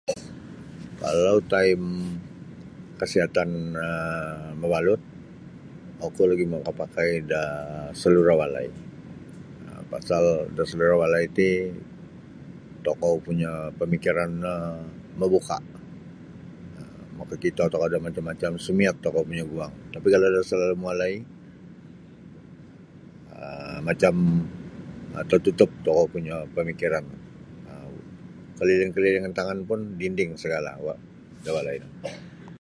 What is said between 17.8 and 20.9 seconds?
da macam-macam sumiat tokou punya guang tapi kalau da salalum